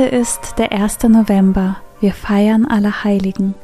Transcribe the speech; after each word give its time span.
Heute 0.00 0.16
ist 0.16 0.54
der 0.56 0.72
1. 0.72 1.02
November. 1.10 1.76
Wir 2.00 2.14
feiern 2.14 2.64
alle 2.64 3.04
Heiligen. 3.04 3.54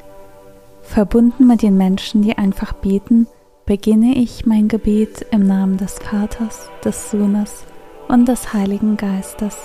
Verbunden 0.82 1.46
mit 1.46 1.62
den 1.62 1.78
Menschen, 1.78 2.20
die 2.20 2.36
einfach 2.36 2.74
beten, 2.74 3.26
beginne 3.64 4.14
ich 4.18 4.44
mein 4.44 4.68
Gebet 4.68 5.24
im 5.30 5.46
Namen 5.46 5.78
des 5.78 5.94
Vaters, 5.94 6.68
des 6.84 7.10
Sohnes 7.10 7.64
und 8.08 8.28
des 8.28 8.52
Heiligen 8.52 8.98
Geistes. 8.98 9.56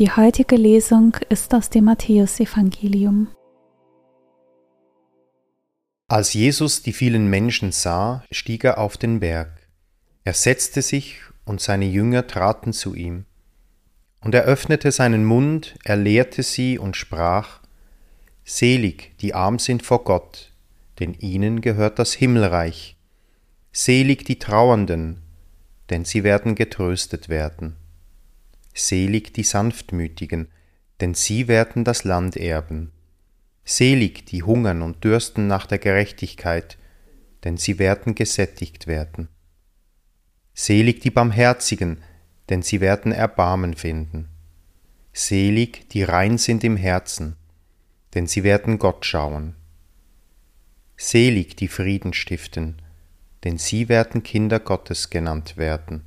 Die 0.00 0.10
heutige 0.10 0.56
Lesung 0.56 1.14
ist 1.28 1.52
aus 1.52 1.68
dem 1.68 1.84
Matthäusevangelium. 1.84 3.28
Als 6.08 6.32
Jesus 6.32 6.82
die 6.82 6.94
vielen 6.94 7.28
Menschen 7.28 7.70
sah, 7.70 8.24
stieg 8.30 8.64
er 8.64 8.78
auf 8.78 8.96
den 8.96 9.20
Berg. 9.20 9.50
Er 10.24 10.32
setzte 10.32 10.80
sich 10.80 11.18
und 11.44 11.60
seine 11.60 11.84
Jünger 11.84 12.26
traten 12.26 12.72
zu 12.72 12.94
ihm. 12.94 13.26
Und 14.22 14.34
er 14.34 14.44
öffnete 14.44 14.90
seinen 14.90 15.26
Mund, 15.26 15.74
er 15.84 15.96
lehrte 15.96 16.42
sie 16.44 16.78
und 16.78 16.96
sprach, 16.96 17.60
Selig, 18.42 19.18
die 19.20 19.34
arm 19.34 19.58
sind 19.58 19.82
vor 19.82 20.04
Gott, 20.04 20.50
denn 20.98 21.12
ihnen 21.12 21.60
gehört 21.60 21.98
das 21.98 22.14
Himmelreich. 22.14 22.96
Selig 23.70 24.24
die 24.24 24.38
Trauernden, 24.38 25.20
denn 25.90 26.06
sie 26.06 26.24
werden 26.24 26.54
getröstet 26.54 27.28
werden. 27.28 27.76
Selig 28.74 29.34
die 29.34 29.42
Sanftmütigen, 29.42 30.48
denn 31.00 31.14
sie 31.14 31.48
werden 31.48 31.84
das 31.84 32.04
Land 32.04 32.36
erben. 32.36 32.92
Selig 33.64 34.26
die 34.26 34.42
hungern 34.42 34.82
und 34.82 35.04
dürsten 35.04 35.46
nach 35.46 35.66
der 35.66 35.78
Gerechtigkeit, 35.78 36.78
denn 37.44 37.56
sie 37.56 37.78
werden 37.78 38.14
gesättigt 38.14 38.86
werden. 38.86 39.28
Selig 40.54 41.00
die 41.00 41.10
Barmherzigen, 41.10 42.02
denn 42.48 42.62
sie 42.62 42.80
werden 42.80 43.12
Erbarmen 43.12 43.74
finden. 43.74 44.28
Selig 45.12 45.88
die 45.90 46.02
rein 46.02 46.38
sind 46.38 46.64
im 46.64 46.76
Herzen, 46.76 47.36
denn 48.14 48.26
sie 48.26 48.44
werden 48.44 48.78
Gott 48.78 49.06
schauen. 49.06 49.54
Selig 50.96 51.56
die 51.56 51.68
Frieden 51.68 52.12
stiften, 52.12 52.82
denn 53.44 53.56
sie 53.56 53.88
werden 53.88 54.22
Kinder 54.22 54.60
Gottes 54.60 55.10
genannt 55.10 55.56
werden. 55.56 56.04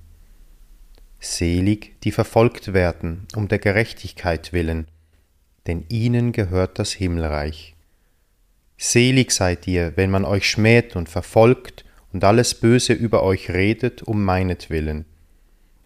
Selig, 1.23 2.01
die 2.01 2.11
verfolgt 2.11 2.73
werden, 2.73 3.27
um 3.35 3.47
der 3.47 3.59
Gerechtigkeit 3.59 4.51
willen, 4.51 4.87
denn 5.67 5.85
ihnen 5.87 6.33
gehört 6.33 6.79
das 6.79 6.91
Himmelreich. 6.91 7.75
Selig 8.77 9.31
seid 9.31 9.65
ihr, 9.65 9.93
wenn 9.95 10.11
man 10.11 10.25
euch 10.25 10.49
schmäht 10.49 10.97
und 10.97 11.07
verfolgt 11.07 11.85
und 12.11 12.25
alles 12.25 12.55
Böse 12.55 12.91
über 12.91 13.23
euch 13.23 13.49
redet 13.49 14.03
um 14.03 14.23
meinetwillen. 14.23 15.05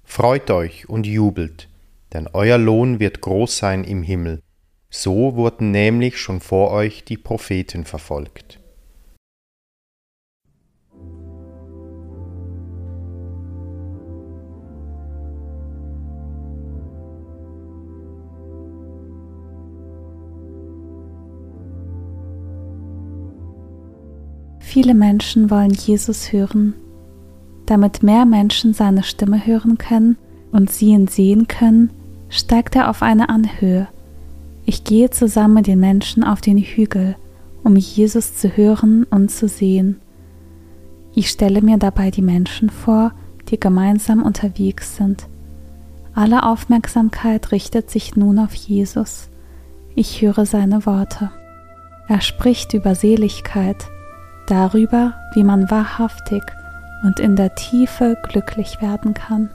Freut 0.04 0.50
euch 0.50 0.90
und 0.90 1.06
jubelt, 1.06 1.70
denn 2.14 2.28
euer 2.34 2.58
Lohn 2.58 3.00
wird 3.00 3.22
groß 3.22 3.58
sein 3.58 3.84
im 3.84 4.02
Himmel. 4.02 4.42
So 4.90 5.36
wurden 5.36 5.70
nämlich 5.70 6.18
schon 6.18 6.40
vor 6.40 6.72
euch 6.72 7.04
die 7.04 7.18
Propheten 7.18 7.86
verfolgt. 7.86 8.60
Viele 24.70 24.94
Menschen 24.94 25.50
wollen 25.50 25.72
Jesus 25.72 26.34
hören. 26.34 26.74
Damit 27.68 28.04
mehr 28.04 28.26
Menschen 28.26 28.74
seine 28.74 29.02
Stimme 29.02 29.48
hören 29.48 29.78
können 29.78 30.18
und 30.52 30.70
sie 30.70 30.88
ihn 30.88 31.08
sehen 31.08 31.48
können, 31.48 31.92
steigt 32.28 32.76
er 32.76 32.90
auf 32.90 33.02
eine 33.02 33.30
Anhöhe. 33.30 33.88
Ich 34.66 34.84
gehe 34.84 35.10
zusammen 35.10 35.54
mit 35.54 35.68
den 35.68 35.80
Menschen 35.80 36.26
auf 36.26 36.42
den 36.42 36.58
Hügel, 36.58 37.16
um 37.64 37.78
Jesus 37.78 38.36
zu 38.36 38.58
hören 38.58 39.06
und 39.06 39.32
zu 39.32 39.48
sehen. 39.48 40.02
Ich 41.16 41.30
stelle 41.30 41.62
mir 41.62 41.78
dabei 41.78 42.12
die 42.12 42.22
Menschen 42.22 42.70
vor, 42.70 43.14
die 43.48 43.62
gemeinsam 43.62 44.22
unterwegs 44.22 44.98
sind. 44.98 45.28
Alle 46.14 46.44
Aufmerksamkeit 46.44 47.54
richtet 47.54 47.90
sich 47.90 48.18
nun 48.18 48.38
auf 48.38 48.54
Jesus. 48.54 49.30
Ich 49.96 50.22
höre 50.22 50.46
seine 50.46 50.86
Worte. 50.86 51.32
Er 52.10 52.20
spricht 52.20 52.74
über 52.74 52.96
Seligkeit, 52.96 53.88
darüber, 54.48 55.14
wie 55.34 55.44
man 55.44 55.70
wahrhaftig 55.70 56.44
und 57.04 57.20
in 57.20 57.36
der 57.36 57.56
Tiefe 57.56 58.18
glücklich 58.24 58.82
werden 58.82 59.14
kann. 59.14 59.50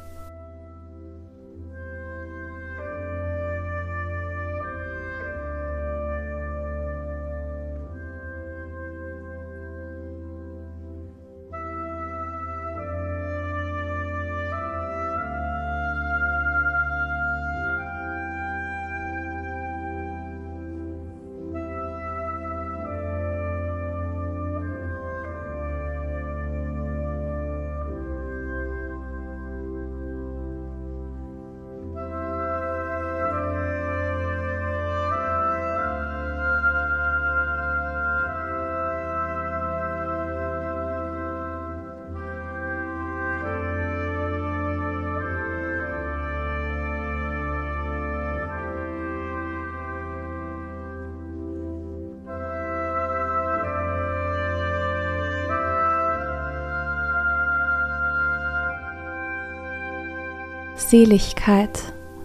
Seligkeit, 60.91 61.79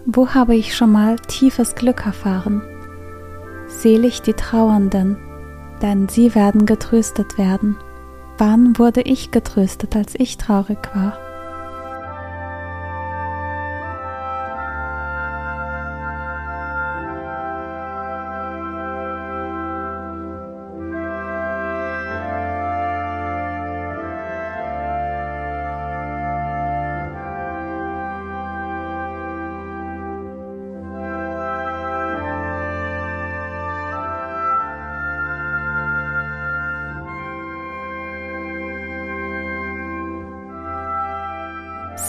wo 0.04 0.30
habe 0.30 0.54
ich 0.56 0.76
schon 0.76 0.92
mal 0.92 1.16
tiefes 1.16 1.74
Glück 1.74 2.04
erfahren? 2.04 2.62
Selig 3.66 4.22
die 4.22 4.34
Trauernden, 4.34 5.16
denn 5.80 6.08
sie 6.08 6.34
werden 6.34 6.66
getröstet 6.66 7.38
werden. 7.38 7.76
Wann 8.36 8.78
wurde 8.78 9.02
ich 9.02 9.30
getröstet, 9.30 9.96
als 9.96 10.14
ich 10.16 10.36
traurig 10.36 10.78
war? 10.94 11.18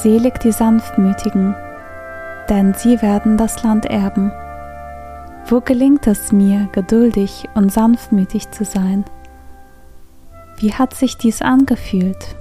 Selig 0.01 0.39
die 0.39 0.53
Sanftmütigen, 0.53 1.55
denn 2.47 2.73
sie 2.73 3.01
werden 3.01 3.35
das 3.35 3.63
Land 3.63 3.85
erben. 3.85 4.31
Wo 5.45 5.59
gelingt 5.59 6.07
es 6.07 6.31
mir, 6.31 6.69
geduldig 6.71 7.49
und 7.53 7.69
sanftmütig 7.69 8.49
zu 8.51 8.63
sein? 8.63 9.03
Wie 10.57 10.73
hat 10.73 10.93
sich 10.93 11.17
dies 11.17 11.41
angefühlt? 11.41 12.37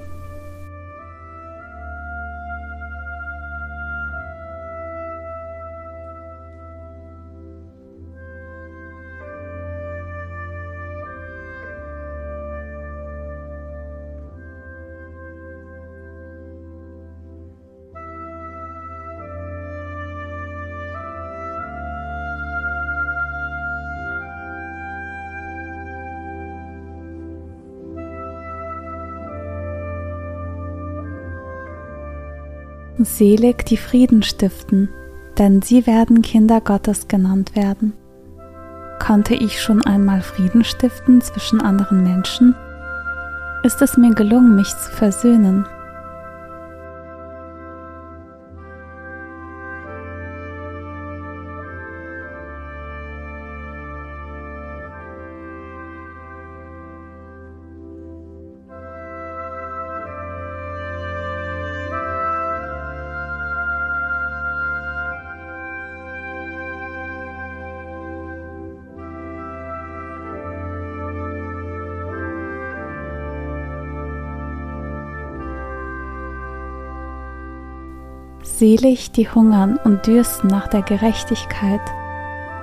Selig 33.04 33.64
die 33.66 33.76
Frieden 33.76 34.22
stiften, 34.22 34.88
denn 35.38 35.62
sie 35.62 35.86
werden 35.86 36.20
Kinder 36.20 36.60
Gottes 36.60 37.06
genannt 37.06 37.54
werden. 37.54 37.92
Konnte 38.98 39.34
ich 39.34 39.62
schon 39.62 39.82
einmal 39.82 40.20
Frieden 40.20 40.64
stiften 40.64 41.20
zwischen 41.20 41.60
anderen 41.60 42.02
Menschen? 42.02 42.56
Ist 43.62 43.80
es 43.82 43.96
mir 43.96 44.14
gelungen, 44.14 44.56
mich 44.56 44.68
zu 44.68 44.90
versöhnen? 44.90 45.64
Selig 78.58 79.12
die 79.12 79.30
hungern 79.30 79.78
und 79.84 80.08
dürsten 80.08 80.48
nach 80.48 80.66
der 80.66 80.82
Gerechtigkeit, 80.82 81.80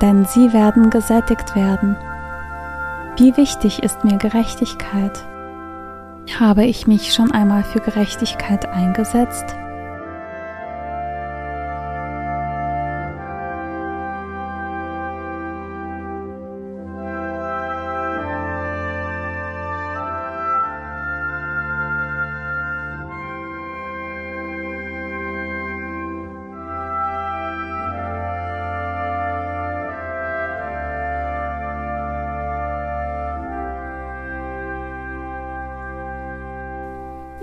denn 0.02 0.26
sie 0.26 0.52
werden 0.52 0.90
gesättigt 0.90 1.56
werden. 1.56 1.96
Wie 3.16 3.38
wichtig 3.38 3.82
ist 3.82 4.04
mir 4.04 4.18
Gerechtigkeit? 4.18 5.26
Habe 6.38 6.66
ich 6.66 6.86
mich 6.86 7.14
schon 7.14 7.32
einmal 7.32 7.64
für 7.64 7.80
Gerechtigkeit 7.80 8.68
eingesetzt? 8.68 9.56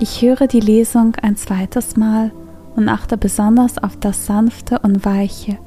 Ich 0.02 0.20
höre 0.20 0.48
die 0.48 0.58
Lesung 0.58 1.14
ein 1.22 1.36
zweites 1.36 1.94
Mal 1.94 2.32
und 2.74 2.88
achte 2.88 3.16
besonders 3.16 3.78
auf 3.78 3.96
das 4.00 4.26
Sanfte 4.26 4.80
und 4.80 5.04
Weiche, 5.04 5.58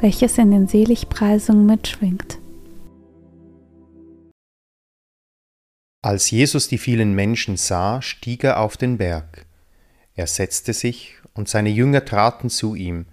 welches 0.00 0.36
in 0.36 0.50
den 0.50 0.66
Seligpreisungen 0.66 1.64
mitschwingt. 1.64 2.40
Als 6.02 6.28
Jesus 6.32 6.66
die 6.66 6.78
vielen 6.78 7.14
Menschen 7.14 7.56
sah, 7.56 8.02
stieg 8.02 8.42
er 8.42 8.58
auf 8.58 8.76
den 8.76 8.98
Berg. 8.98 9.46
Er 10.16 10.26
setzte 10.26 10.72
sich, 10.72 11.14
und 11.32 11.48
seine 11.48 11.70
Jünger 11.70 12.04
traten 12.04 12.50
zu 12.50 12.74
ihm, 12.74 13.06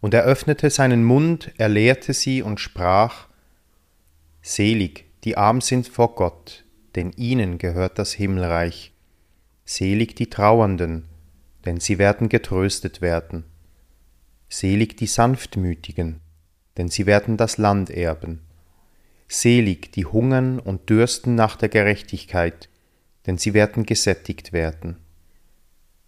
und 0.00 0.14
er 0.14 0.22
öffnete 0.22 0.70
seinen 0.70 1.04
Mund, 1.04 1.52
er 1.58 1.68
lehrte 1.68 2.14
sie 2.14 2.40
und 2.40 2.60
sprach 2.60 3.26
Selig, 4.40 5.04
die 5.24 5.36
arm 5.36 5.60
sind 5.60 5.86
vor 5.86 6.14
Gott, 6.14 6.64
denn 6.94 7.12
ihnen 7.12 7.58
gehört 7.58 7.98
das 7.98 8.14
Himmelreich. 8.14 8.93
Selig 9.64 10.14
die 10.16 10.28
Trauernden, 10.28 11.04
denn 11.64 11.80
sie 11.80 11.98
werden 11.98 12.28
getröstet 12.28 13.00
werden. 13.00 13.44
Selig 14.48 14.96
die 14.98 15.06
Sanftmütigen, 15.06 16.20
denn 16.76 16.88
sie 16.88 17.06
werden 17.06 17.36
das 17.36 17.56
Land 17.56 17.88
erben. 17.88 18.40
Selig 19.26 19.90
die 19.92 20.04
hungern 20.04 20.58
und 20.58 20.90
dürsten 20.90 21.34
nach 21.34 21.56
der 21.56 21.70
Gerechtigkeit, 21.70 22.68
denn 23.26 23.38
sie 23.38 23.54
werden 23.54 23.86
gesättigt 23.86 24.52
werden. 24.52 24.98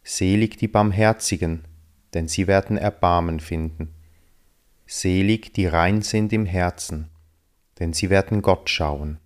Selig 0.04 0.58
die 0.58 0.68
Barmherzigen, 0.68 1.64
denn 2.12 2.28
sie 2.28 2.46
werden 2.46 2.76
Erbarmen 2.76 3.40
finden. 3.40 3.94
Selig 4.86 5.54
die 5.54 5.66
rein 5.66 6.02
sind 6.02 6.32
im 6.32 6.44
Herzen, 6.44 7.08
denn 7.80 7.94
sie 7.94 8.10
werden 8.10 8.42
Gott 8.42 8.68
schauen. 8.68 9.18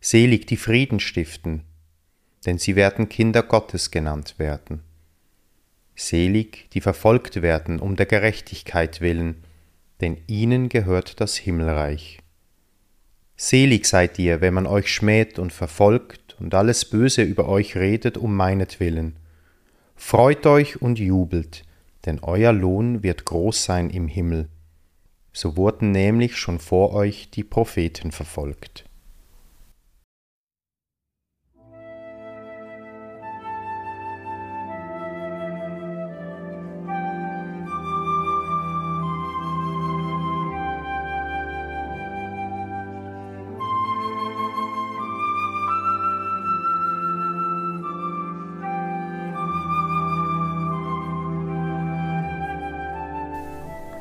Selig 0.00 0.46
die 0.46 0.56
Frieden 0.56 1.00
stiften, 1.00 1.65
denn 2.46 2.58
sie 2.58 2.76
werden 2.76 3.08
Kinder 3.08 3.42
Gottes 3.42 3.90
genannt 3.90 4.36
werden. 4.38 4.82
Selig, 5.94 6.70
die 6.72 6.80
verfolgt 6.80 7.42
werden 7.42 7.80
um 7.80 7.96
der 7.96 8.06
Gerechtigkeit 8.06 9.00
willen, 9.00 9.42
denn 10.00 10.18
ihnen 10.26 10.68
gehört 10.68 11.20
das 11.20 11.36
Himmelreich. 11.36 12.20
Selig 13.36 13.86
seid 13.86 14.18
ihr, 14.18 14.40
wenn 14.40 14.54
man 14.54 14.66
euch 14.66 14.92
schmäht 14.92 15.38
und 15.38 15.52
verfolgt 15.52 16.36
und 16.40 16.54
alles 16.54 16.84
Böse 16.86 17.22
über 17.22 17.48
euch 17.48 17.76
redet 17.76 18.16
um 18.16 18.34
meinetwillen. 18.34 19.16
Freut 19.94 20.46
euch 20.46 20.80
und 20.80 20.98
jubelt, 20.98 21.64
denn 22.06 22.20
euer 22.20 22.52
Lohn 22.52 23.02
wird 23.02 23.24
groß 23.24 23.64
sein 23.64 23.90
im 23.90 24.08
Himmel. 24.08 24.48
So 25.32 25.56
wurden 25.56 25.90
nämlich 25.90 26.36
schon 26.36 26.58
vor 26.58 26.94
euch 26.94 27.30
die 27.30 27.44
Propheten 27.44 28.10
verfolgt. 28.10 28.85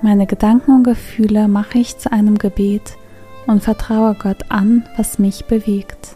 Meine 0.06 0.28
Gedanken 0.28 0.72
und 0.72 0.84
Gefühle 0.84 1.48
mache 1.48 1.80
ich 1.80 1.98
zu 1.98 2.12
einem 2.12 2.38
Gebet 2.38 2.96
und 3.48 3.64
vertraue 3.64 4.14
Gott 4.14 4.52
an, 4.52 4.88
was 4.98 5.18
mich 5.18 5.46
bewegt. 5.46 6.16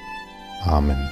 Amen. 0.65 1.09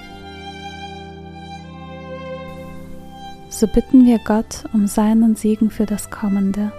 So 3.49 3.67
bitten 3.67 4.05
wir 4.05 4.19
Gott 4.19 4.63
um 4.73 4.87
seinen 4.87 5.35
Segen 5.35 5.69
für 5.69 5.85
das 5.85 6.09
Kommende. 6.11 6.71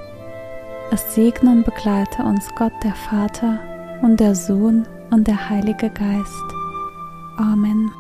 Es 0.91 1.15
segne 1.15 1.51
und 1.51 1.65
begleite 1.65 2.23
uns 2.23 2.49
Gott 2.57 2.73
der 2.83 2.95
Vater 2.95 3.59
und 4.03 4.19
der 4.19 4.35
Sohn 4.35 4.87
und 5.11 5.27
der 5.27 5.51
Heilige 5.51 5.91
Geist. 5.91 6.55
Amen. 7.37 7.91